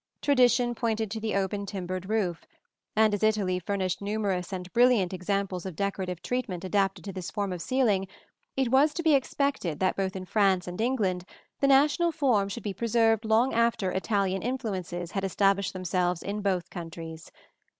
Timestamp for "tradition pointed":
0.19-1.11